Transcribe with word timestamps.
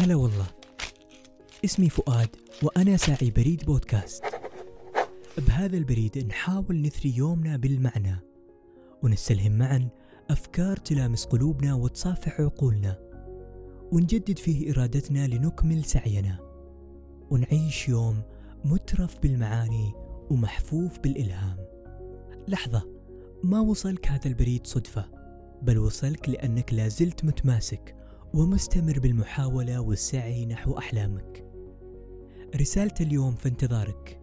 هلا 0.00 0.14
والله. 0.14 0.46
اسمي 1.64 1.88
فؤاد 1.88 2.28
وأنا 2.62 2.96
ساعي 2.96 3.30
بريد 3.30 3.64
بودكاست. 3.64 4.24
بهذا 5.38 5.76
البريد 5.76 6.18
نحاول 6.18 6.82
نثري 6.82 7.16
يومنا 7.16 7.56
بالمعنى 7.56 8.16
ونستلهم 9.02 9.52
معا 9.52 9.88
أفكار 10.30 10.76
تلامس 10.76 11.24
قلوبنا 11.24 11.74
وتصافح 11.74 12.40
عقولنا 12.40 12.98
ونجدد 13.92 14.38
فيه 14.38 14.72
إرادتنا 14.72 15.26
لنكمل 15.26 15.84
سعينا 15.84 16.38
ونعيش 17.30 17.88
يوم 17.88 18.22
مترف 18.64 19.18
بالمعاني 19.18 19.92
ومحفوف 20.30 20.98
بالإلهام. 20.98 21.56
لحظة 22.48 22.82
ما 23.44 23.60
وصلك 23.60 24.08
هذا 24.08 24.26
البريد 24.26 24.66
صدفة 24.66 25.04
بل 25.62 25.78
وصلك 25.78 26.28
لأنك 26.28 26.74
لازلت 26.74 27.24
متماسك 27.24 27.99
ومستمر 28.34 28.98
بالمحاولة 28.98 29.80
والسعي 29.80 30.46
نحو 30.46 30.78
أحلامك. 30.78 31.44
رسالة 32.56 32.94
اليوم 33.00 33.34
في 33.34 33.48
انتظارك. 33.48 34.19